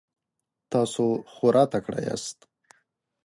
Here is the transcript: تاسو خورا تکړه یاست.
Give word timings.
تاسو 0.71 1.03
خورا 1.33 1.63
تکړه 1.73 1.99
یاست. 2.07 2.37